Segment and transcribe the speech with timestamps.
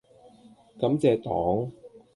[0.79, 1.71] 感謝黨